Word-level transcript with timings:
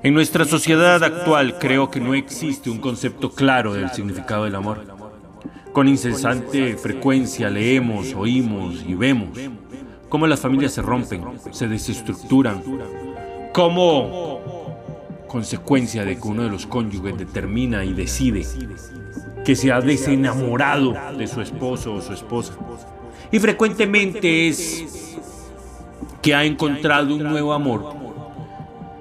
En 0.00 0.14
nuestra 0.14 0.44
sociedad 0.44 1.02
actual 1.02 1.58
creo 1.58 1.90
que 1.90 1.98
no 1.98 2.14
existe 2.14 2.70
un 2.70 2.78
concepto 2.78 3.30
claro 3.30 3.74
del 3.74 3.90
significado 3.90 4.44
del 4.44 4.54
amor. 4.54 4.84
Con 5.72 5.88
incesante 5.88 6.76
frecuencia 6.76 7.50
leemos, 7.50 8.14
oímos 8.14 8.84
y 8.86 8.94
vemos 8.94 9.36
cómo 10.08 10.28
las 10.28 10.38
familias 10.38 10.72
se 10.72 10.82
rompen, 10.82 11.24
se 11.50 11.66
desestructuran, 11.66 12.62
como 13.52 14.40
consecuencia 15.26 16.04
de 16.04 16.16
que 16.16 16.28
uno 16.28 16.44
de 16.44 16.50
los 16.50 16.64
cónyuges 16.64 17.18
determina 17.18 17.84
y 17.84 17.92
decide 17.92 18.46
que 19.44 19.56
se 19.56 19.72
ha 19.72 19.80
desenamorado 19.80 20.94
de 21.18 21.26
su 21.26 21.40
esposo 21.40 21.94
o 21.94 22.00
su 22.00 22.12
esposa. 22.12 22.54
Y 23.32 23.40
frecuentemente 23.40 24.46
es 24.46 25.16
que 26.22 26.36
ha 26.36 26.44
encontrado 26.44 27.16
un 27.16 27.24
nuevo 27.24 27.52
amor 27.52 27.97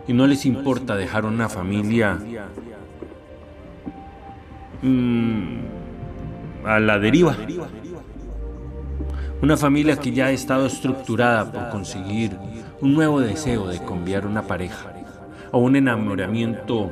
y 0.08 0.13
no 0.13 0.25
les 0.25 0.45
importa 0.45 0.95
dejar 0.95 1.25
una 1.25 1.50
familia 1.50 2.17
mm, 4.81 5.58
a 6.66 6.80
la 6.80 6.97
deriva. 6.97 7.36
Una 9.41 9.58
familia 9.58 9.97
que 9.97 10.11
ya 10.11 10.27
ha 10.27 10.31
estado 10.31 10.66
estructurada 10.66 11.52
por 11.52 11.69
conseguir 11.69 12.38
un 12.81 12.94
nuevo 12.94 13.19
deseo 13.19 13.67
de 13.67 13.83
cambiar 13.83 14.25
una 14.25 14.44
pareja 14.44 14.94
o 15.52 15.59
un 15.59 15.75
enamoramiento, 15.75 16.92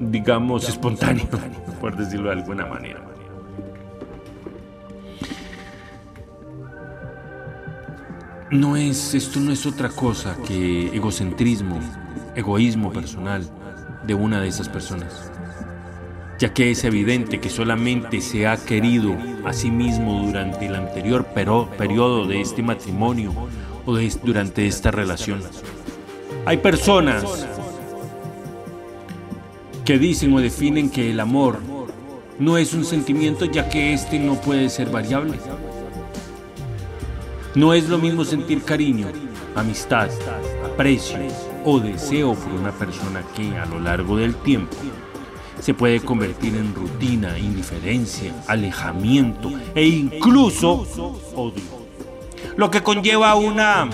digamos, 0.00 0.68
espontáneo, 0.68 1.26
por 1.80 1.96
decirlo 1.96 2.30
de 2.30 2.40
alguna 2.40 2.66
manera. 2.66 3.13
No 8.50 8.76
es, 8.76 9.14
esto 9.14 9.40
no 9.40 9.52
es 9.52 9.64
otra 9.66 9.88
cosa 9.88 10.36
que 10.46 10.94
egocentrismo, 10.94 11.80
egoísmo 12.34 12.92
personal 12.92 13.48
de 14.06 14.14
una 14.14 14.40
de 14.40 14.48
esas 14.48 14.68
personas, 14.68 15.32
ya 16.38 16.52
que 16.52 16.70
es 16.70 16.84
evidente 16.84 17.40
que 17.40 17.48
solamente 17.48 18.20
se 18.20 18.46
ha 18.46 18.56
querido 18.56 19.16
a 19.44 19.52
sí 19.52 19.70
mismo 19.70 20.26
durante 20.26 20.66
el 20.66 20.74
anterior 20.74 21.24
periodo 21.24 22.26
de 22.26 22.42
este 22.42 22.62
matrimonio 22.62 23.32
o 23.86 23.96
durante 24.22 24.66
esta 24.66 24.90
relación. 24.90 25.40
Hay 26.44 26.58
personas 26.58 27.24
que 29.84 29.98
dicen 29.98 30.32
o 30.34 30.40
definen 30.40 30.90
que 30.90 31.10
el 31.10 31.20
amor 31.20 31.60
no 32.38 32.58
es 32.58 32.74
un 32.74 32.84
sentimiento 32.84 33.46
ya 33.46 33.68
que 33.68 33.94
este 33.94 34.18
no 34.18 34.34
puede 34.34 34.68
ser 34.68 34.90
variable. 34.90 35.38
No 37.54 37.72
es 37.72 37.88
lo 37.88 37.98
mismo 37.98 38.24
sentir 38.24 38.64
cariño, 38.64 39.06
amistad, 39.54 40.08
aprecio 40.64 41.18
o 41.64 41.78
deseo 41.78 42.34
por 42.34 42.52
una 42.52 42.72
persona 42.72 43.22
que 43.36 43.56
a 43.56 43.64
lo 43.66 43.78
largo 43.78 44.16
del 44.16 44.34
tiempo 44.34 44.76
se 45.60 45.72
puede 45.72 46.00
convertir 46.00 46.56
en 46.56 46.74
rutina, 46.74 47.38
indiferencia, 47.38 48.34
alejamiento 48.48 49.52
e 49.72 49.86
incluso 49.86 50.84
odio. 51.36 51.62
Lo 52.56 52.72
que 52.72 52.82
conlleva 52.82 53.36
una 53.36 53.88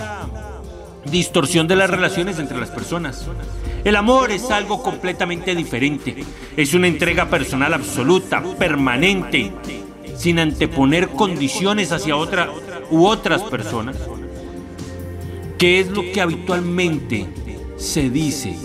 distorsión 1.05 1.67
de 1.67 1.75
las 1.75 1.89
relaciones 1.89 2.39
entre 2.39 2.59
las 2.59 2.71
personas. 2.71 3.27
El 3.83 3.95
amor 3.95 4.31
es 4.31 4.49
algo 4.49 4.81
completamente 4.81 5.53
diferente. 5.53 6.23
Es 6.57 6.73
una 6.73 6.87
entrega 6.87 7.29
personal 7.29 7.75
absoluta, 7.75 8.43
permanente, 8.57 9.51
sin 10.15 10.39
anteponer 10.39 11.09
condiciones 11.09 11.91
hacia 11.91 12.15
otra 12.15 12.49
u 12.91 13.05
otras 13.05 13.41
personas, 13.43 13.97
¿qué 15.57 15.79
es 15.79 15.89
lo 15.89 16.01
que 16.01 16.21
habitualmente 16.21 17.27
se 17.77 18.09
dice 18.11 18.55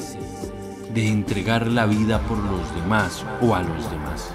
de 0.96 1.08
entregar 1.08 1.66
la 1.66 1.84
vida 1.84 2.20
por 2.20 2.38
los 2.38 2.74
demás 2.74 3.22
o 3.42 3.54
a 3.54 3.60
los 3.60 3.90
demás. 3.90 4.30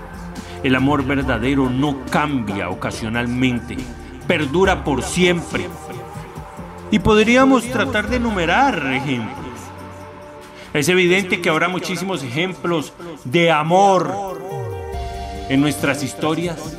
El 0.63 0.75
amor 0.75 1.03
verdadero 1.03 1.71
no 1.71 2.05
cambia 2.05 2.69
ocasionalmente, 2.69 3.77
perdura 4.27 4.83
por 4.83 5.01
siempre. 5.01 5.67
Y 6.91 6.99
podríamos 6.99 7.63
tratar 7.63 8.07
de 8.07 8.17
enumerar 8.17 8.93
ejemplos. 8.93 9.37
Es 10.71 10.87
evidente 10.87 11.41
que 11.41 11.49
habrá 11.49 11.67
muchísimos 11.67 12.23
ejemplos 12.23 12.93
de 13.23 13.49
amor 13.49 14.39
en 15.49 15.61
nuestras 15.61 16.03
historias, 16.03 16.77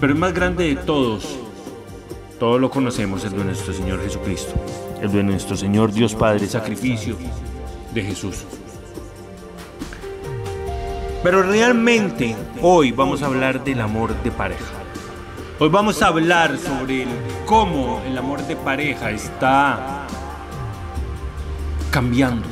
pero 0.00 0.14
el 0.14 0.18
más 0.18 0.32
grande 0.32 0.68
de 0.68 0.76
todos 0.76 1.38
todos 2.44 2.60
lo 2.60 2.70
conocemos, 2.70 3.24
el 3.24 3.32
de 3.32 3.42
nuestro 3.42 3.72
Señor 3.72 4.02
Jesucristo, 4.02 4.52
el 5.00 5.10
de 5.10 5.22
nuestro 5.22 5.56
Señor 5.56 5.90
Dios 5.90 6.14
Padre, 6.14 6.46
sacrificio 6.46 7.16
de 7.94 8.02
Jesús. 8.02 8.44
Pero 11.22 11.42
realmente 11.42 12.36
hoy 12.60 12.92
vamos 12.92 13.22
a 13.22 13.26
hablar 13.28 13.64
del 13.64 13.80
amor 13.80 14.14
de 14.22 14.30
pareja. 14.30 14.74
Hoy 15.58 15.70
vamos 15.70 16.02
a 16.02 16.08
hablar 16.08 16.58
sobre 16.58 17.06
cómo 17.46 18.02
el 18.06 18.18
amor 18.18 18.46
de 18.46 18.56
pareja 18.56 19.10
está 19.10 20.06
cambiando. 21.90 22.46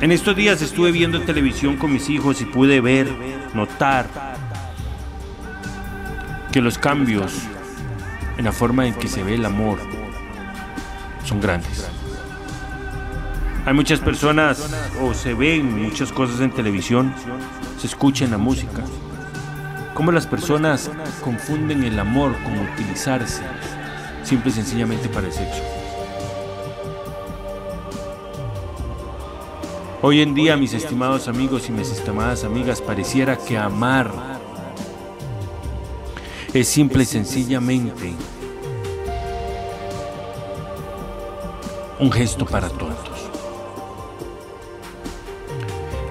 En 0.00 0.12
estos 0.12 0.36
días 0.36 0.62
estuve 0.62 0.92
viendo 0.92 1.20
televisión 1.22 1.76
con 1.76 1.92
mis 1.92 2.08
hijos 2.08 2.40
y 2.40 2.44
pude 2.44 2.80
ver, 2.80 3.08
notar 3.52 4.28
que 6.52 6.60
los 6.60 6.78
cambios 6.78 7.32
en 8.36 8.44
la 8.44 8.52
forma 8.52 8.86
en 8.86 8.94
que 8.94 9.08
se 9.08 9.22
ve 9.22 9.34
el 9.34 9.44
amor 9.44 9.78
son 11.24 11.40
grandes. 11.40 11.88
Hay 13.66 13.74
muchas 13.74 14.00
personas 14.00 14.70
o 15.02 15.12
se 15.12 15.34
ven 15.34 15.84
muchas 15.84 16.10
cosas 16.10 16.40
en 16.40 16.50
televisión, 16.50 17.12
se 17.78 17.86
escucha 17.86 18.24
en 18.24 18.30
la 18.30 18.38
música. 18.38 18.82
Cómo 19.92 20.12
las 20.12 20.26
personas 20.26 20.90
confunden 21.22 21.84
el 21.84 21.98
amor 21.98 22.34
con 22.44 22.58
utilizarse 22.58 23.42
simple 24.22 24.50
y 24.50 24.54
sencillamente 24.54 25.08
para 25.08 25.26
el 25.26 25.32
sexo. 25.32 25.62
Hoy 30.00 30.22
en 30.22 30.32
día, 30.32 30.56
mis 30.56 30.74
estimados 30.74 31.26
amigos 31.26 31.68
y 31.68 31.72
mis 31.72 31.90
estimadas 31.90 32.44
amigas, 32.44 32.80
pareciera 32.80 33.36
que 33.36 33.58
amar 33.58 34.37
es 36.60 36.68
simple 36.68 37.04
y 37.04 37.06
sencillamente 37.06 38.12
un 42.00 42.10
gesto 42.10 42.46
para 42.46 42.68
todos. 42.68 42.96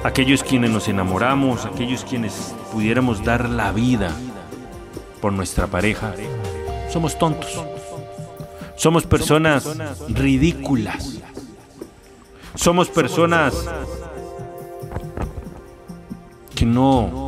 Aquellos 0.04 0.44
quienes 0.44 0.70
nos 0.70 0.88
enamoramos, 0.88 1.66
aquellos 1.66 2.06
quienes 2.06 2.54
pudiéramos 2.72 3.24
dar 3.26 3.50
la 3.50 3.72
vida 3.72 4.12
por 5.22 5.34
nuestra 5.34 5.68
pareja, 5.68 6.14
somos 6.90 7.18
tontos. 7.18 7.62
Somos 8.78 9.06
personas 9.06 9.68
ridículas. 10.08 11.20
Somos 12.56 12.90
personas 12.90 13.54
que 16.56 16.66
no 16.66 17.27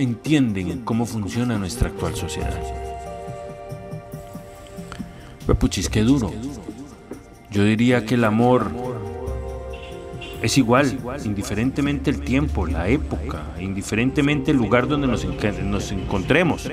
entienden 0.00 0.80
cómo 0.84 1.06
funciona 1.06 1.58
nuestra 1.58 1.88
actual 1.88 2.14
sociedad. 2.14 2.60
Puchis, 5.58 5.88
qué 5.88 6.02
duro. 6.02 6.32
Yo 7.50 7.64
diría 7.64 8.06
que 8.06 8.14
el 8.14 8.24
amor 8.24 8.70
es 10.42 10.56
igual, 10.56 10.98
indiferentemente 11.24 12.10
el 12.10 12.20
tiempo, 12.20 12.66
la 12.66 12.88
época, 12.88 13.42
indiferentemente 13.60 14.50
el 14.50 14.56
lugar 14.56 14.88
donde 14.88 15.06
nos, 15.06 15.24
nos, 15.64 15.92
encontremos. 15.92 16.68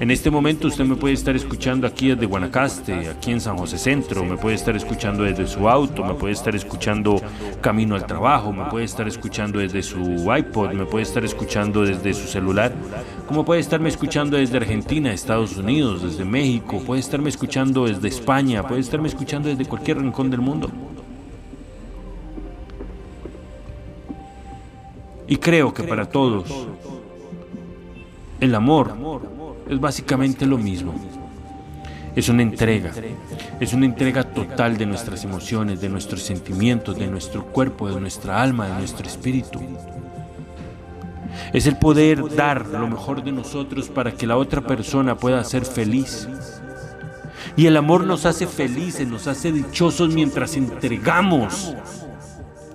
En 0.00 0.10
este 0.10 0.30
momento 0.30 0.68
usted 0.68 0.84
me 0.84 0.96
puede 0.96 1.14
estar 1.14 1.36
escuchando 1.36 1.86
aquí 1.86 2.08
desde 2.08 2.26
Guanacaste, 2.26 3.08
aquí 3.08 3.32
en 3.32 3.40
San 3.40 3.58
José 3.58 3.78
Centro, 3.78 4.24
me 4.24 4.36
puede 4.36 4.56
estar 4.56 4.74
escuchando 4.74 5.24
desde 5.24 5.46
su 5.46 5.68
auto, 5.68 6.04
me 6.04 6.14
puede 6.14 6.32
estar 6.32 6.54
escuchando 6.54 7.20
camino 7.60 7.94
al 7.94 8.06
trabajo, 8.06 8.52
me 8.52 8.64
puede 8.66 8.86
estar 8.86 9.06
escuchando 9.06 9.58
desde 9.58 9.82
su 9.82 10.00
iPod, 10.34 10.72
me 10.72 10.86
puede 10.86 11.02
estar 11.02 11.24
escuchando 11.24 11.82
desde 11.82 12.14
su 12.14 12.26
celular, 12.26 12.72
como 13.26 13.44
puede 13.44 13.60
estarme 13.60 13.88
escuchando 13.88 14.36
desde 14.36 14.56
Argentina, 14.56 15.12
Estados 15.12 15.56
Unidos, 15.56 16.02
desde 16.02 16.24
México, 16.24 16.82
puede 16.86 17.00
estarme 17.00 17.28
escuchando 17.28 17.86
desde 17.86 18.08
España, 18.08 18.66
puede 18.66 18.80
estarme 18.80 19.08
escuchando 19.08 19.48
desde 19.48 19.66
cualquier 19.66 19.98
rincón 19.98 20.30
del 20.30 20.40
mundo. 20.40 20.70
Y 25.30 25.36
creo 25.36 25.72
que 25.72 25.84
para 25.84 26.06
todos 26.06 26.44
el 28.40 28.52
amor 28.52 28.96
es 29.68 29.78
básicamente 29.78 30.44
lo 30.44 30.58
mismo. 30.58 30.92
Es 32.16 32.28
una 32.28 32.42
entrega, 32.42 32.90
es 33.60 33.72
una 33.72 33.86
entrega 33.86 34.24
total 34.24 34.76
de 34.76 34.86
nuestras 34.86 35.22
emociones, 35.22 35.80
de 35.80 35.88
nuestros 35.88 36.22
sentimientos, 36.22 36.98
de 36.98 37.06
nuestro 37.06 37.46
cuerpo, 37.46 37.88
de 37.88 38.00
nuestra 38.00 38.42
alma, 38.42 38.66
de 38.66 38.74
nuestro 38.74 39.06
espíritu. 39.06 39.60
Es 41.52 41.68
el 41.68 41.76
poder 41.76 42.34
dar 42.34 42.66
lo 42.66 42.88
mejor 42.88 43.22
de 43.22 43.30
nosotros 43.30 43.88
para 43.88 44.10
que 44.10 44.26
la 44.26 44.36
otra 44.36 44.62
persona 44.62 45.14
pueda 45.14 45.44
ser 45.44 45.64
feliz. 45.64 46.28
Y 47.56 47.66
el 47.66 47.76
amor 47.76 48.04
nos 48.04 48.26
hace 48.26 48.48
felices, 48.48 49.06
nos 49.06 49.28
hace 49.28 49.52
dichosos 49.52 50.12
mientras 50.12 50.56
entregamos, 50.56 51.72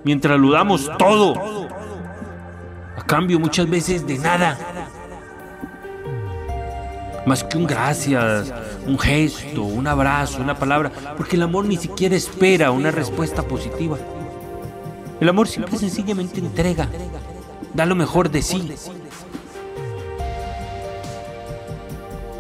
mientras 0.06 0.40
lo 0.40 0.52
damos 0.52 0.90
todo 0.98 1.66
cambio 3.06 3.40
muchas 3.40 3.70
veces 3.70 4.06
de 4.06 4.18
nada. 4.18 4.58
Más 7.26 7.44
que 7.44 7.58
un 7.58 7.66
gracias, 7.66 8.54
un 8.86 9.00
gesto, 9.00 9.64
un 9.64 9.88
abrazo, 9.88 10.42
una 10.42 10.58
palabra, 10.58 10.92
porque 11.18 11.36
el 11.36 11.44
amor 11.44 11.66
ni 11.66 11.78
siquiera 11.78 12.16
espera 12.16 12.72
una 12.72 12.92
respuesta 12.92 13.42
positiva. 13.44 13.98
El 15.20 15.30
amor 15.30 15.48
siempre 15.48 15.78
sencillamente 15.78 16.40
entrega, 16.40 16.88
da 17.74 17.86
lo 17.86 17.96
mejor 17.96 18.30
de 18.30 18.42
sí. 18.42 18.72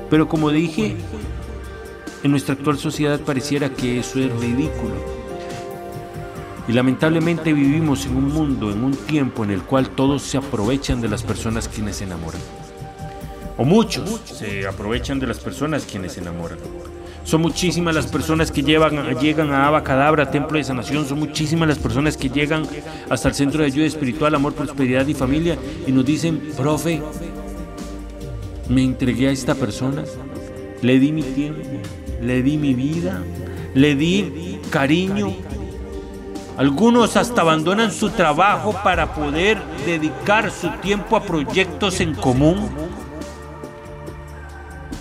Pero 0.10 0.28
como 0.28 0.52
dije, 0.52 0.98
en 2.24 2.32
nuestra 2.32 2.54
actual 2.54 2.78
sociedad 2.78 3.20
pareciera 3.20 3.70
que 3.70 4.00
eso 4.00 4.20
es 4.20 4.32
ridículo. 4.40 5.15
Y 6.68 6.74
lamentablemente 6.74 7.54
vivimos 7.54 8.06
en 8.06 8.16
un 8.16 8.34
mundo, 8.34 8.72
en 8.72 8.84
un 8.84 8.94
tiempo 8.94 9.44
en 9.44 9.52
el 9.52 9.62
cual 9.62 9.90
todos 9.90 10.24
se 10.24 10.38
aprovechan 10.38 11.00
de 11.00 11.10
las 11.10 11.24
personas 11.24 11.68
quienes 11.68 11.98
se 11.98 12.06
enamoran. 12.06 12.42
O 13.58 13.64
muchos 13.64 14.22
se 14.26 14.68
aprovechan 14.68 15.20
de 15.20 15.28
las 15.28 15.40
personas 15.40 15.86
quienes 15.86 16.14
se 16.14 16.22
enamoran. 16.22 16.58
Son 17.24 17.42
muchísimas 17.42 17.96
las 17.96 18.06
personas 18.06 18.52
que 18.52 18.62
llevan, 18.62 19.20
llegan 19.20 19.52
a 19.52 19.68
Abacadabra, 19.68 20.30
Templo 20.30 20.58
de 20.58 20.64
Sanación. 20.64 21.08
Son 21.08 21.18
muchísimas 21.18 21.68
las 21.68 21.80
personas 21.80 22.18
que 22.18 22.30
llegan 22.30 22.68
hasta 23.10 23.30
el 23.30 23.34
Centro 23.34 23.62
de 23.62 23.68
Ayuda 23.68 23.86
Espiritual, 23.86 24.36
Amor, 24.36 24.54
Prosperidad 24.54 25.08
y 25.08 25.16
Familia 25.16 25.58
y 25.88 25.92
nos 25.92 26.06
dicen, 26.06 26.52
profe, 26.56 27.02
me 28.70 28.84
entregué 28.84 29.30
a 29.30 29.32
esta 29.32 29.56
persona, 29.56 30.04
le 30.82 31.00
di 31.00 31.12
mi 31.12 31.24
tiempo, 31.24 31.62
le 32.22 32.44
di 32.44 32.58
mi 32.58 32.74
vida, 32.74 33.24
le 33.74 33.96
di 33.96 34.60
cariño, 34.70 35.34
algunos 36.58 37.18
hasta 37.18 37.42
abandonan 37.42 37.92
su 37.92 38.10
trabajo 38.10 38.74
para 38.84 39.14
poder 39.14 39.62
dedicar 39.86 40.52
su 40.52 40.70
tiempo 40.82 41.16
a 41.16 41.24
proyectos 41.24 42.00
en 42.00 42.16
común. 42.16 42.70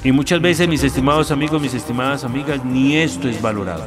Y 0.02 0.12
muchas 0.12 0.40
veces, 0.40 0.68
mis 0.68 0.82
estimados 0.82 1.30
amigos, 1.30 1.62
mis 1.62 1.74
estimadas 1.74 2.24
amigas, 2.24 2.64
ni 2.64 2.96
esto 2.96 3.28
es 3.28 3.40
valorado. 3.40 3.86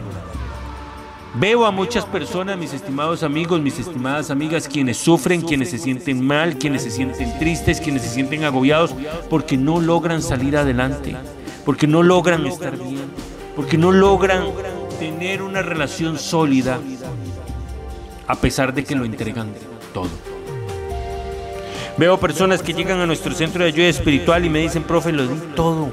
Veo 1.36 1.66
a 1.66 1.72
muchas 1.72 2.06
personas, 2.06 2.58
mis 2.58 2.74
estimados 2.74 3.22
amigos, 3.22 3.62
mis 3.62 3.78
estimadas 3.78 4.32
amigas, 4.32 4.68
quienes 4.68 4.98
sufren, 4.98 5.42
quienes 5.42 5.70
se 5.70 5.78
sienten 5.78 6.26
mal, 6.26 6.58
quienes 6.58 6.82
se 6.82 6.90
sienten 6.90 7.38
tristes, 7.38 7.80
quienes 7.80 8.02
se 8.02 8.10
sienten 8.10 8.46
agobiados, 8.46 8.96
porque 9.30 9.58
no 9.58 9.80
logran 9.80 10.24
salir 10.24 10.58
adelante, 10.58 11.16
porque 11.64 11.86
no 11.86 12.02
logran 12.02 12.48
estar 12.48 12.76
bien, 12.76 13.12
porque 13.56 13.78
no 13.78 13.92
logran 13.92 14.46
tener 14.98 15.44
una 15.44 15.62
relación 15.62 16.18
sólida 16.18 16.80
a 18.28 18.36
pesar 18.36 18.74
de 18.74 18.84
que 18.84 18.96
lo 18.96 19.06
entregan 19.06 19.54
todo. 19.94 20.10
Veo 21.98 22.20
personas 22.20 22.62
que 22.62 22.74
llegan 22.74 23.00
a 23.00 23.08
nuestro 23.08 23.34
centro 23.34 23.64
de 23.64 23.70
ayuda 23.70 23.88
espiritual 23.88 24.46
y 24.46 24.50
me 24.50 24.60
dicen, 24.60 24.84
profe, 24.84 25.12
lo 25.12 25.26
di 25.26 25.40
todo. 25.56 25.90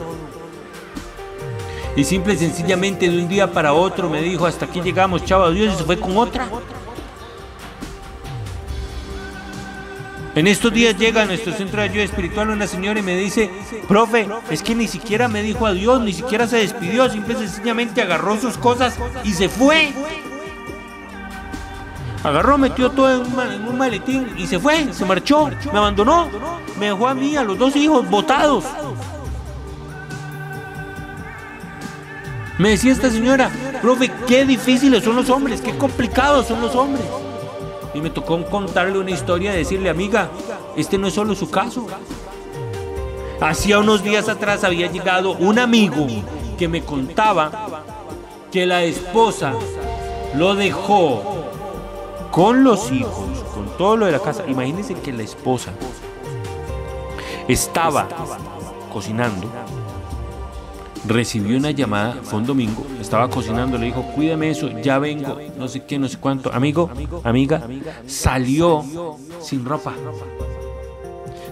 Y 1.97 2.05
simple 2.05 2.35
y 2.35 2.37
sencillamente 2.37 3.09
de 3.09 3.19
un 3.19 3.29
día 3.29 3.51
para 3.53 3.73
otro 3.73 4.11
me 4.11 4.21
dijo, 4.21 4.47
hasta 4.47 4.67
aquí 4.67 4.83
llegamos, 4.83 5.25
chavo, 5.25 5.51
Dios, 5.51 5.75
y 5.75 5.79
se 5.79 5.85
fue 5.85 5.99
con 5.99 6.17
otra. 6.17 6.49
En 10.35 10.49
estos 10.49 10.73
días 10.73 10.99
llega 10.99 11.23
a 11.23 11.27
nuestro 11.27 11.53
centro 11.53 11.81
de 11.81 11.89
ayuda 11.89 12.03
espiritual 12.03 12.51
una 12.51 12.67
señora 12.67 12.99
y 12.99 13.05
me 13.05 13.17
dice, 13.17 13.49
profe, 13.87 14.27
es 14.51 14.63
que 14.63 14.75
ni 14.75 14.89
siquiera 14.89 15.29
me 15.29 15.43
dijo 15.43 15.65
adiós, 15.65 16.01
ni 16.01 16.13
siquiera 16.13 16.49
se 16.49 16.57
despidió, 16.57 17.09
simple 17.09 17.35
y 17.35 17.37
sencillamente 17.47 18.03
agarró 18.03 18.37
sus 18.41 18.59
cosas 18.59 18.99
y 19.23 19.33
se 19.33 19.49
fue. 19.49 19.93
Agarró, 22.25 22.57
metió 22.57 22.91
todo 22.91 23.13
en 23.13 23.69
un, 23.69 23.77
maletín 23.77 24.35
y 24.39 24.47
se 24.47 24.59
fue, 24.59 24.95
se 24.95 25.05
marchó, 25.05 25.51
me 25.71 25.79
abandonó, 25.79 26.27
me 26.81 26.87
dejó 26.87 27.07
a 27.07 27.15
mí, 27.15 27.37
a 27.37 27.45
los 27.45 27.59
dos 27.59 27.77
hijos, 27.77 28.09
botados. 28.09 28.65
Me 32.57 32.71
decía 32.71 32.93
esta 32.93 33.11
señora, 33.11 33.51
profe, 33.83 34.11
qué 34.27 34.47
difíciles 34.47 35.05
son 35.05 35.17
los 35.17 35.29
hombres, 35.29 35.61
qué 35.61 35.77
complicados 35.77 36.47
son 36.47 36.63
los 36.63 36.75
hombres. 36.75 37.05
Y 37.93 38.01
me 38.01 38.09
tocó 38.09 38.43
contarle 38.47 38.99
una 38.99 39.11
historia, 39.11 39.53
decirle, 39.53 39.91
amiga, 39.91 40.31
este 40.77 40.97
no 40.97 41.09
es 41.09 41.15
solo 41.15 41.35
su 41.35 41.51
caso. 41.51 41.87
Hacía 43.39 43.81
unos 43.81 44.03
días 44.03 44.31
atrás 44.31 44.65
había 44.65 44.91
llegado 44.91 45.33
un 45.33 45.59
amigo 45.59 46.07
que 46.57 46.69
me 46.69 46.83
contaba 46.83 47.85
que 48.51 48.65
la 48.65 48.83
esposa 48.83 49.53
lo 50.35 50.55
dejó 50.55 51.44
con 52.35 52.65
los 52.65 52.91
hijos, 52.91 53.45
con 53.55 53.67
todo 53.79 53.97
lo 53.97 54.07
de 54.07 54.13
la 54.13 54.19
casa. 54.19 54.43
Imagínense 54.49 54.95
que 54.95 55.13
la 55.13 55.23
esposa 55.23 55.73
estaba 57.47 58.09
cocinando, 58.93 59.47
recibió 61.07 61.57
una 61.57 61.71
llamada, 61.71 62.17
fue 62.25 62.41
un 62.41 62.47
domingo, 62.47 62.85
estaba 63.01 63.31
cocinando, 63.31 63.79
le 63.79 63.87
dijo, 63.87 64.03
cuídame 64.17 64.51
eso, 64.51 64.69
ya 64.81 64.99
vengo, 64.99 65.39
no 65.57 65.69
sé 65.69 65.85
qué, 65.85 65.97
no 65.97 66.09
sé 66.09 66.19
cuánto. 66.19 66.53
Amigo, 66.53 66.91
amiga, 67.23 67.63
salió 68.09 68.85
sin 69.41 69.65
ropa. 69.65 69.95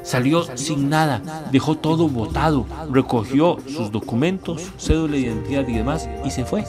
Salió 0.03 0.45
sin 0.57 0.91
nada, 0.91 1.23
dejó 1.53 1.77
todo 1.77 2.09
botado, 2.09 2.67
recogió 2.91 3.59
sus 3.69 3.93
documentos, 3.93 4.61
cédula 4.77 5.13
de 5.13 5.21
identidad 5.21 5.69
y 5.69 5.75
demás 5.75 6.09
y 6.25 6.31
se 6.33 6.45
fue 6.45 6.65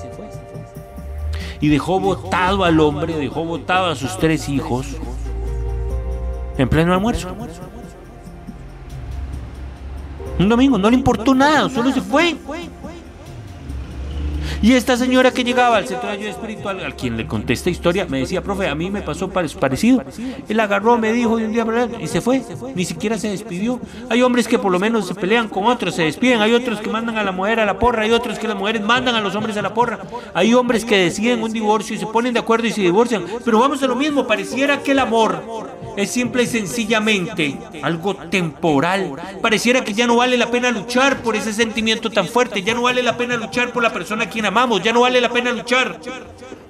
y 1.64 1.70
dejó 1.70 1.98
botado 1.98 2.66
al 2.66 2.78
hombre, 2.82 3.16
dejó 3.16 3.46
botado 3.46 3.86
a 3.86 3.96
sus 3.96 4.18
tres 4.18 4.50
hijos 4.50 4.86
en 6.58 6.68
pleno 6.68 6.94
almuerzo. 6.94 7.30
Un 10.38 10.50
domingo, 10.50 10.78
no 10.78 10.90
le 10.90 10.98
importó 10.98 11.34
nada, 11.34 11.70
solo 11.70 11.94
se 11.94 12.02
fue. 12.02 12.36
Y 14.64 14.76
esta 14.76 14.96
señora 14.96 15.32
que 15.32 15.44
llegaba 15.44 15.76
al 15.76 15.88
centro 15.90 16.08
de 16.08 16.16
ayuda 16.16 16.30
espiritual, 16.30 16.80
al 16.80 16.96
quien 16.96 17.18
le 17.18 17.28
conté 17.28 17.52
esta 17.52 17.70
historia, 17.70 18.06
me 18.06 18.20
decía, 18.20 18.42
profe, 18.42 18.70
a 18.70 18.76
mí 18.76 18.90
me 18.90 19.02
pasó 19.02 19.30
parecido. 19.30 20.02
Él 20.48 20.58
agarró, 20.62 20.98
me 20.98 21.12
dijo 21.12 21.36
de 21.36 21.48
un 21.48 21.52
día 21.52 21.66
para 21.66 21.90
y 22.00 22.08
se 22.08 22.22
fue. 22.22 22.42
Ni 22.74 22.86
siquiera 22.86 23.18
se 23.18 23.28
despidió. 23.28 23.82
Hay 24.10 24.22
hombres 24.22 24.48
que 24.48 24.58
por 24.58 24.72
lo 24.72 24.80
menos 24.80 25.06
se 25.06 25.16
pelean 25.16 25.50
con 25.50 25.66
otros, 25.66 25.96
se 25.96 26.04
despiden. 26.04 26.40
Hay 26.42 26.54
otros 26.54 26.80
que 26.80 26.90
mandan 26.90 27.18
a 27.18 27.26
la 27.26 27.34
mujer 27.34 27.60
a 27.60 27.66
la 27.66 27.78
porra. 27.78 28.04
Hay 28.04 28.12
otros 28.12 28.40
que 28.40 28.48
las 28.48 28.56
mujeres 28.56 28.82
mandan 28.82 29.16
a 29.16 29.20
los 29.20 29.36
hombres 29.36 29.58
a 29.58 29.62
la 29.62 29.74
porra. 29.74 30.00
Hay 30.34 30.54
hombres 30.54 30.86
que 30.86 30.96
deciden 30.96 31.44
un 31.44 31.52
divorcio 31.52 31.98
y 31.98 32.00
se 32.00 32.08
ponen 32.08 32.34
de 32.34 32.40
acuerdo 32.40 32.66
y 32.66 32.72
se 32.72 32.80
divorcian. 32.80 33.26
Pero 33.44 33.60
vamos 33.60 33.84
a 33.84 33.88
lo 33.88 33.98
mismo, 33.98 34.26
pareciera 34.26 34.82
que 34.82 34.92
el 34.92 35.00
amor 35.00 35.44
es 35.96 36.12
simple 36.12 36.44
y 36.44 36.48
sencillamente 36.48 37.58
algo 37.82 38.16
temporal. 38.16 39.14
Pareciera 39.42 39.84
que 39.84 39.94
ya 39.94 40.08
no 40.08 40.18
vale 40.18 40.38
la 40.38 40.50
pena 40.50 40.72
luchar 40.72 41.22
por 41.22 41.36
ese 41.36 41.54
sentimiento 41.54 42.10
tan 42.10 42.28
fuerte. 42.28 42.64
Ya 42.64 42.74
no 42.74 42.84
vale 42.84 43.04
la 43.04 43.18
pena 43.18 43.38
luchar 43.38 43.72
por 43.72 43.84
la 43.84 43.94
persona 43.94 44.26
a 44.26 44.30
quien 44.30 44.46
amamos, 44.46 44.82
ya 44.82 44.94
no 44.94 45.02
vale 45.02 45.22
la 45.22 45.30
pena 45.30 45.52
luchar 45.52 46.00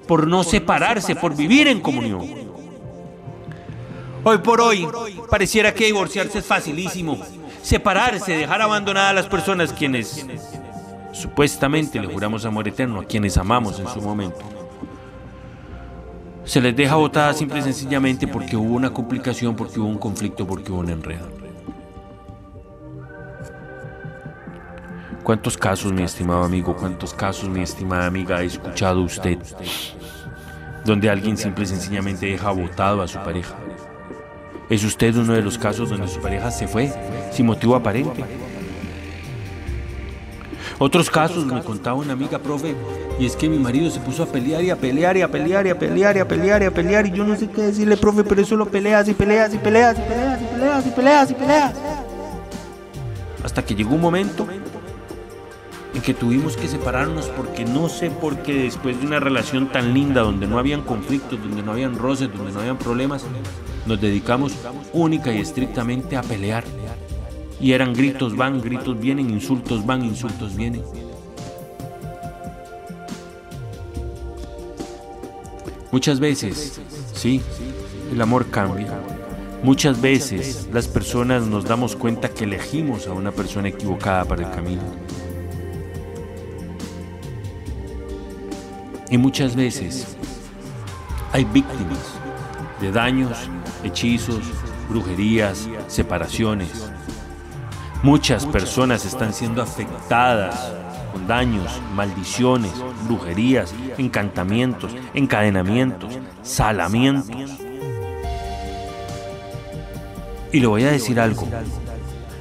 por 0.08 0.28
no 0.28 0.44
separarse, 0.44 1.16
por 1.16 1.36
vivir 1.36 1.68
en 1.68 1.80
comunión. 1.80 2.54
Hoy 4.26 4.38
por 4.38 4.62
hoy, 4.62 4.88
pareciera 5.30 5.74
que 5.74 5.86
divorciarse 5.86 6.40
es 6.40 6.46
facilísimo. 6.46 7.18
Separarse, 7.62 8.38
dejar 8.38 8.62
abandonadas 8.62 9.12
a 9.12 9.14
las 9.14 9.26
personas 9.28 9.74
quienes 9.74 10.26
supuestamente 11.14 12.00
le 12.00 12.08
juramos 12.08 12.46
amor 12.46 12.68
eterno, 12.68 13.02
a 13.02 13.06
quienes 13.06 13.38
amamos 13.38 13.80
en 13.80 13.88
su 13.88 14.02
momento. 14.02 14.53
Se 16.46 16.60
les 16.60 16.76
deja 16.76 16.96
botada 16.96 17.34
simple 17.34 17.60
y 17.60 17.62
sencillamente 17.62 18.28
porque 18.28 18.58
hubo 18.58 18.76
una 18.76 18.92
complicación, 18.92 19.56
porque 19.56 19.80
hubo 19.80 19.88
un 19.88 19.98
conflicto, 19.98 20.46
porque 20.46 20.72
hubo 20.72 20.82
un 20.82 20.90
enredo. 20.90 21.28
¿Cuántos 25.24 25.58
casos, 25.58 25.94
mi 25.94 26.04
estimado 26.04 26.44
amigo, 26.44 26.76
cuántos 26.76 27.14
casos, 27.14 27.48
mi 27.48 27.62
estimada 27.62 28.08
amiga, 28.08 28.38
ha 28.38 28.44
escuchado 28.44 29.02
usted 29.04 29.38
donde 30.84 31.10
alguien 31.10 31.38
simple 31.38 31.64
y 31.64 31.68
sencillamente 31.68 32.26
deja 32.26 32.52
botado 32.52 33.02
a 33.02 33.08
su 33.08 33.20
pareja? 33.20 33.56
¿Es 34.70 34.84
usted 34.84 35.16
uno 35.16 35.34
de 35.34 35.42
los 35.42 35.58
casos 35.58 35.90
donde 35.90 36.10
su 36.10 36.20
pareja 36.20 36.52
se 36.52 36.68
fue 36.68 36.92
sin 37.32 37.46
motivo 37.46 37.76
aparente? 37.76 38.24
Otros 40.80 41.10
casos 41.10 41.46
me 41.46 41.62
contaba 41.64 41.98
una 41.98 42.14
amiga, 42.14 42.40
profe, 42.40 42.76
y 43.20 43.26
es 43.26 43.36
que 43.36 43.48
mi 43.48 43.60
marido 43.60 43.90
se 43.90 44.00
puso 44.00 44.24
a 44.24 44.26
pelear 44.26 44.64
y 44.64 44.70
a 44.70 44.76
pelear 44.76 45.16
y 45.18 45.22
a 45.22 45.28
pelear 45.30 45.68
y 45.68 45.70
a 45.70 45.78
pelear 45.78 46.18
y 46.18 46.20
a 46.20 46.28
pelear 46.28 46.62
y 46.62 46.66
a 46.66 46.72
pelear 46.72 47.06
y 47.08 47.12
yo 47.12 47.24
no 47.24 47.36
sé 47.36 47.50
qué 47.50 47.62
decirle, 47.62 47.98
profe, 47.98 48.24
pero 48.24 48.42
eso 48.42 48.56
lo 48.56 48.66
peleas 48.68 49.08
y 49.08 49.14
peleas 49.14 49.54
y 49.54 49.58
peleas 49.58 49.98
y 49.98 50.02
peleas 50.02 50.42
y 50.42 50.46
peleas 50.46 50.86
y 50.86 50.90
peleas 50.90 51.32
y 51.32 51.34
peleas. 51.34 51.74
Hasta 53.44 53.64
que 53.64 53.76
llegó 53.76 53.96
un 53.96 54.02
momento 54.02 54.48
en 55.94 56.02
que 56.02 56.14
tuvimos 56.14 56.58
que 56.58 56.68
separarnos 56.68 57.28
porque 57.28 57.66
no 57.66 57.88
sé 57.88 58.10
por 58.10 58.38
qué 58.38 58.64
después 58.64 59.00
de 59.00 59.06
una 59.06 59.20
relación 59.20 59.72
tan 59.72 59.94
linda 59.94 60.22
donde 60.22 60.48
no 60.48 60.58
habían 60.58 60.82
conflictos, 60.82 61.40
donde 61.40 61.62
no 61.62 61.72
habían 61.72 61.98
roces, 61.98 62.30
donde 62.36 62.52
no 62.52 62.60
habían 62.62 62.78
problemas, 62.78 63.24
nos 63.86 64.02
dedicamos 64.02 64.54
única 64.92 65.32
y 65.32 65.40
estrictamente 65.40 66.18
a 66.18 66.22
pelear. 66.22 66.64
Y 67.64 67.72
eran 67.72 67.94
gritos 67.94 68.36
van, 68.36 68.60
gritos 68.60 69.00
vienen, 69.00 69.30
insultos 69.30 69.86
van, 69.86 70.04
insultos 70.04 70.54
vienen. 70.54 70.84
Muchas 75.90 76.20
veces, 76.20 76.82
sí, 77.14 77.42
el 78.12 78.22
amor 78.22 78.48
cambia. 78.50 78.92
Muchas 79.64 80.02
veces 80.02 80.68
las 80.74 80.90
personas 80.90 81.44
nos 81.44 81.64
damos 81.64 81.96
cuenta 81.96 82.28
que 82.28 82.44
elegimos 82.44 83.08
a 83.08 83.14
una 83.14 83.32
persona 83.32 83.70
equivocada 83.70 84.26
para 84.26 84.46
el 84.46 84.54
camino. 84.54 84.82
Y 89.10 89.18
muchas 89.18 89.56
veces 89.56 90.18
hay 91.32 91.46
víctimas 91.46 92.20
de 92.82 92.92
daños, 92.92 93.38
hechizos, 93.86 94.42
brujerías, 94.90 95.70
separaciones. 95.88 96.92
Muchas 98.04 98.46
personas 98.46 99.06
están 99.06 99.34
siendo 99.34 99.62
afectadas 99.62 100.74
con 101.14 101.26
daños, 101.26 101.80
maldiciones, 101.96 102.74
brujerías, 103.08 103.74
encantamientos, 103.98 104.94
encadenamientos, 105.14 106.20
salamientos. 106.42 107.52
Y 110.52 110.60
le 110.60 110.68
voy 110.68 110.84
a 110.84 110.92
decir 110.92 111.18
algo. 111.18 111.48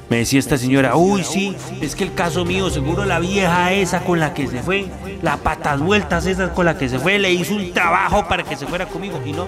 Me 0.09 0.17
decía 0.17 0.39
esta 0.39 0.57
señora, 0.57 0.97
uy, 0.97 1.23
sí, 1.23 1.55
es 1.79 1.95
que 1.95 2.03
el 2.03 2.13
caso 2.13 2.43
mío, 2.43 2.69
seguro 2.69 3.05
la 3.05 3.19
vieja 3.19 3.71
esa 3.71 4.01
con 4.01 4.19
la 4.19 4.33
que 4.33 4.47
se 4.47 4.61
fue, 4.61 4.87
la 5.21 5.37
patas 5.37 5.79
vueltas 5.79 6.25
esas 6.25 6.49
con 6.49 6.65
la 6.65 6.77
que 6.77 6.89
se 6.89 6.99
fue, 6.99 7.19
le 7.19 7.31
hizo 7.31 7.55
un 7.55 7.71
trabajo 7.71 8.27
para 8.27 8.43
que 8.43 8.57
se 8.57 8.67
fuera 8.67 8.85
conmigo. 8.85 9.21
Y 9.25 9.31
no, 9.31 9.47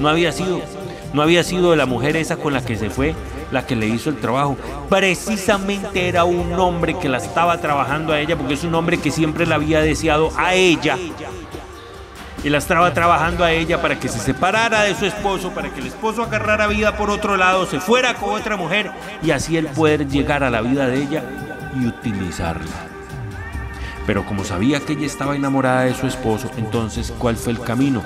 no 0.00 0.08
había 0.08 0.32
sido. 0.32 0.60
No 1.14 1.22
había 1.22 1.44
sido 1.44 1.76
la 1.76 1.86
mujer 1.86 2.16
esa 2.16 2.36
con 2.36 2.52
la 2.52 2.64
que 2.64 2.74
se 2.74 2.90
fue 2.90 3.14
la 3.52 3.64
que 3.66 3.76
le 3.76 3.86
hizo 3.86 4.10
el 4.10 4.16
trabajo. 4.16 4.56
Precisamente 4.88 6.08
era 6.08 6.24
un 6.24 6.52
hombre 6.54 6.98
que 6.98 7.08
la 7.08 7.18
estaba 7.18 7.58
trabajando 7.58 8.12
a 8.12 8.18
ella, 8.18 8.36
porque 8.36 8.54
es 8.54 8.64
un 8.64 8.74
hombre 8.74 8.98
que 8.98 9.12
siempre 9.12 9.46
la 9.46 9.56
había 9.56 9.80
deseado 9.80 10.30
a 10.36 10.54
ella. 10.54 10.98
Y 12.42 12.48
la 12.48 12.58
estaba 12.58 12.92
trabajando 12.92 13.44
a 13.44 13.52
ella 13.52 13.80
para 13.80 14.00
que 14.00 14.08
se 14.08 14.18
separara 14.18 14.82
de 14.82 14.96
su 14.96 15.06
esposo, 15.06 15.50
para 15.50 15.70
que 15.70 15.78
el 15.78 15.86
esposo 15.86 16.24
agarrara 16.24 16.66
vida 16.66 16.96
por 16.96 17.08
otro 17.08 17.36
lado, 17.36 17.66
se 17.66 17.78
fuera 17.78 18.14
con 18.14 18.30
otra 18.30 18.56
mujer 18.56 18.90
y 19.22 19.30
así 19.30 19.56
él 19.56 19.66
poder 19.68 20.08
llegar 20.08 20.42
a 20.42 20.50
la 20.50 20.60
vida 20.60 20.88
de 20.88 21.02
ella 21.02 21.22
y 21.78 21.86
utilizarla. 21.86 22.88
Pero 24.08 24.26
como 24.26 24.42
sabía 24.42 24.80
que 24.80 24.94
ella 24.94 25.06
estaba 25.06 25.36
enamorada 25.36 25.82
de 25.82 25.94
su 25.94 26.08
esposo, 26.08 26.50
entonces 26.56 27.12
¿cuál 27.16 27.36
fue 27.36 27.52
el 27.52 27.60
camino? 27.60 28.02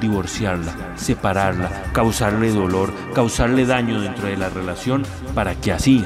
Divorciarla, 0.00 0.94
separarla, 0.96 1.70
causarle 1.92 2.50
dolor, 2.50 2.92
causarle 3.14 3.66
daño 3.66 4.00
dentro 4.00 4.26
de 4.26 4.36
la 4.36 4.48
relación 4.48 5.04
para 5.34 5.54
que 5.54 5.72
así 5.72 6.04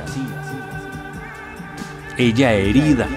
ella 2.19 2.53
herida, 2.53 3.09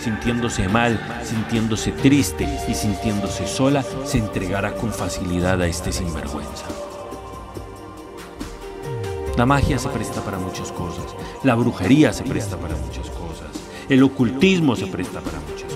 sintiéndose 0.00 0.68
mal, 0.68 1.00
sintiéndose 1.24 1.92
triste 1.92 2.48
y 2.68 2.74
sintiéndose 2.74 3.46
sola, 3.46 3.84
se 4.04 4.18
entregara 4.18 4.74
con 4.74 4.92
facilidad 4.92 5.60
a 5.60 5.66
este 5.66 5.92
sinvergüenza. 5.92 6.66
La 9.36 9.44
magia 9.44 9.78
se 9.78 9.88
presta 9.88 10.22
para 10.22 10.38
muchas 10.38 10.72
cosas, 10.72 11.04
la 11.42 11.54
brujería 11.54 12.12
se 12.12 12.22
presta 12.22 12.56
para 12.56 12.76
muchas 12.76 13.10
cosas, 13.10 13.48
el 13.88 14.02
ocultismo 14.02 14.76
se 14.76 14.86
presta 14.86 15.20
para 15.20 15.38
muchas 15.40 15.75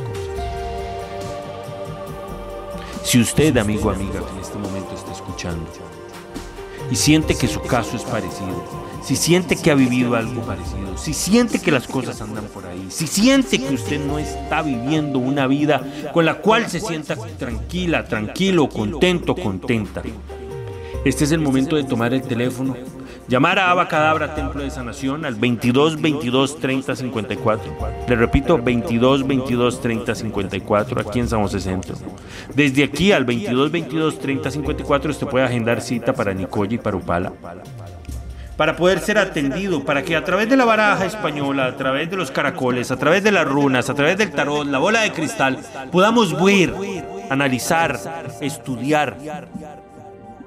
Si 3.11 3.19
usted, 3.19 3.57
amigo 3.57 3.89
o 3.89 3.91
amiga, 3.91 4.21
que 4.25 4.35
en 4.35 4.39
este 4.39 4.57
momento 4.57 4.95
está 4.95 5.11
escuchando 5.11 5.67
y 6.93 6.95
siente 6.95 7.37
que 7.37 7.49
su 7.49 7.61
caso 7.61 7.97
es 7.97 8.05
parecido, 8.05 8.65
si 9.03 9.17
siente 9.17 9.57
que 9.57 9.73
ha 9.73 9.75
vivido 9.75 10.15
algo 10.15 10.43
parecido, 10.43 10.97
si 10.97 11.13
siente 11.13 11.59
que 11.59 11.73
las 11.73 11.89
cosas 11.89 12.21
andan 12.21 12.45
por 12.45 12.67
ahí, 12.67 12.87
si 12.89 13.09
siente 13.09 13.59
que 13.59 13.75
usted 13.75 13.99
no 13.99 14.21
está 14.21 14.63
viviendo 14.63 15.19
una 15.19 15.49
vida 15.49 15.83
con 16.13 16.25
la 16.25 16.35
cual 16.35 16.71
se 16.71 16.79
sienta 16.79 17.17
tranquila, 17.37 18.05
tranquilo, 18.07 18.69
contento, 18.69 19.35
contenta, 19.35 20.05
este 21.05 21.25
es 21.25 21.33
el 21.33 21.41
momento 21.41 21.75
de 21.75 21.83
tomar 21.83 22.15
el 22.15 22.23
teléfono 22.23 22.77
Llamar 23.31 23.61
a 23.61 23.71
Abacadabra 23.71 24.35
Templo 24.35 24.61
de 24.61 24.73
Sanación 24.73 25.25
al 25.25 25.37
22 25.37 26.01
22 26.01 26.59
30 26.59 26.97
54. 26.97 27.77
Le 28.09 28.17
repito, 28.17 28.59
22 28.59 29.25
22 29.25 29.81
30 29.81 30.15
54 30.17 31.01
aquí 31.01 31.21
en 31.21 31.29
San 31.29 31.41
José 31.41 31.61
Centro. 31.61 31.95
Desde 32.53 32.83
aquí 32.83 33.13
al 33.13 33.25
22 33.25 33.71
22 33.71 34.19
30 34.19 34.51
54 34.51 35.13
usted 35.13 35.29
puede 35.29 35.45
agendar 35.45 35.81
cita 35.81 36.13
para 36.13 36.35
Nicoya 36.35 36.75
y 36.75 36.79
para 36.79 36.97
Upala 36.97 37.33
para 38.57 38.77
poder 38.77 38.99
ser 38.99 39.17
atendido, 39.17 39.85
para 39.85 40.03
que 40.03 40.15
a 40.15 40.23
través 40.23 40.51
de 40.51 40.55
la 40.55 40.67
baraja 40.67 41.07
española, 41.07 41.65
a 41.65 41.77
través 41.77 42.11
de 42.11 42.17
los 42.19 42.31
caracoles, 42.31 42.91
a 42.91 42.97
través 42.99 43.25
de 43.25 43.33
las 43.33 43.49
runas, 43.49 43.89
a 43.89 43.95
través 43.95 44.19
del 44.19 44.33
tarot, 44.33 44.67
la 44.67 44.77
bola 44.77 45.01
de 45.01 45.13
cristal, 45.13 45.59
podamos 45.91 46.39
ver, 46.45 46.75
analizar, 47.31 47.99
estudiar 48.43 49.17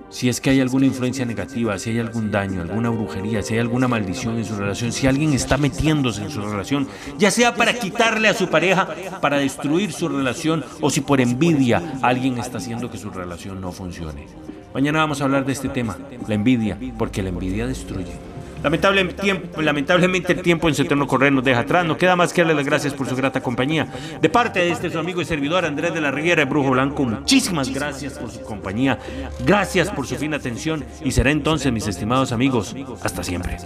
si 0.10 0.30
es 0.30 0.40
que 0.40 0.52
hay 0.52 0.62
alguna 0.62 0.86
influencia 0.86 1.26
negativa, 1.26 1.78
si 1.80 1.92
hay 1.92 2.00
algún 2.00 2.32
daño, 2.32 2.62
alguna 2.62 2.90
brujería, 2.90 3.42
si 3.42 3.56
hay 3.56 3.60
alguna 3.60 3.88
maldición 3.88 4.38
en 4.38 4.46
su 4.46 4.56
relación, 4.56 4.92
si 4.92 5.08
alguien 5.08 5.34
está 5.34 5.58
metiéndose 5.58 6.24
en 6.24 6.30
su 6.30 6.42
relación, 6.42 6.88
ya 7.18 7.32
sea 7.32 7.56
para 7.56 7.74
quitarle 7.74 8.28
a 8.28 8.34
su 8.34 8.50
pareja, 8.50 8.88
para 9.22 9.38
destruir 9.38 9.92
su 9.92 10.08
relación 10.08 10.64
o 10.82 10.90
si 10.90 11.02
por 11.02 11.20
envidia 11.20 12.00
alguien 12.02 12.38
está 12.38 12.60
haciendo 12.60 12.92
que 12.92 12.98
su 12.98 13.10
relación 13.10 13.60
no 13.60 13.72
funcione. 13.72 14.28
Mañana 14.74 15.00
vamos 15.00 15.22
a 15.22 15.26
hablar 15.26 15.46
de 15.46 15.54
este 15.54 15.70
tema, 15.70 15.98
la 16.28 16.36
envidia, 16.36 16.78
porque 16.98 17.22
la 17.22 17.30
envidia 17.30 17.68
destruye. 17.68 18.33
Lamentablemente, 18.63 20.34
el 20.34 20.41
tiempo 20.41 20.70
en 20.70 20.75
su 20.75 20.84
eterno 20.84 21.05
correr 21.05 21.34
nos 21.34 21.43
deja 21.43 21.62
atrás. 21.62 21.86
No 21.86 21.98
queda 21.98 22.15
más 22.15 22.32
que 22.32 22.41
darle 22.41 22.55
las 22.55 22.65
gracias 22.65 22.93
por 22.93 23.08
su 23.08 23.15
grata 23.15 23.41
compañía. 23.41 23.88
De 24.22 24.29
parte 24.29 24.60
de 24.60 24.72
este 24.72 24.89
su 24.89 24.98
amigo 24.98 25.22
y 25.22 25.25
servidor 25.25 25.65
Andrés 25.65 25.93
de 25.93 26.00
la 26.00 26.12
Riviera, 26.12 26.46
Brujo 26.46 26.72
Blanco, 26.72 27.03
muchísimas 27.03 27.74
gracias 27.74 28.13
por 28.13 28.32
su 28.32 28.41
compañía. 28.41 28.98
Gracias 29.46 29.89
por 29.89 30.08
su 30.08 30.15
fina 30.15 30.38
atención. 30.38 30.86
Y 31.03 31.12
será 31.12 31.32
entonces, 31.32 31.72
mis 31.74 31.88
estimados 31.88 32.32
amigos, 32.32 32.75
hasta 33.03 33.24
siempre. 33.24 33.58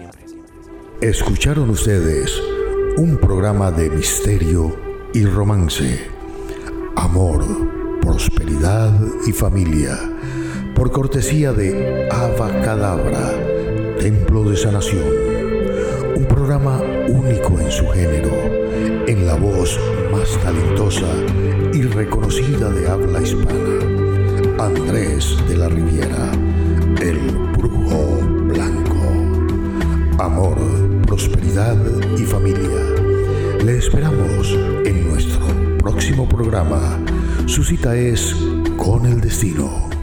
Escucharon 1.01 1.69
ustedes 1.69 2.41
un 2.97 3.17
programa 3.17 3.71
de 3.71 3.89
misterio 3.91 4.75
y 5.13 5.23
romance. 5.25 6.09
Amor, 6.95 7.45
prosperidad 8.01 8.99
y 9.27 9.31
familia. 9.31 9.95
Por 10.73 10.91
cortesía 10.91 11.53
de 11.53 12.07
Ava 12.11 12.49
Cadabra 12.61 13.56
Templo 13.99 14.43
de 14.43 14.55
Sanación, 14.55 15.03
un 16.15 16.25
programa 16.25 16.79
único 17.07 17.59
en 17.59 17.71
su 17.71 17.87
género, 17.87 18.31
en 19.07 19.25
la 19.25 19.35
voz 19.35 19.79
más 20.11 20.37
talentosa 20.43 21.07
y 21.73 21.81
reconocida 21.81 22.69
de 22.69 22.87
habla 22.87 23.21
hispana, 23.21 24.63
Andrés 24.63 25.37
de 25.49 25.57
la 25.57 25.67
Riviera, 25.67 26.31
el 27.01 27.17
brujo 27.57 28.19
blanco. 28.47 30.23
Amor, 30.23 30.57
prosperidad 31.05 31.77
y 32.17 32.23
familia. 32.23 32.79
Le 33.63 33.77
esperamos 33.77 34.55
en 34.85 35.09
nuestro 35.09 35.47
próximo 35.79 36.29
programa. 36.29 36.99
Su 37.47 37.63
cita 37.63 37.95
es 37.95 38.35
con 38.77 39.05
el 39.05 39.19
destino. 39.21 39.96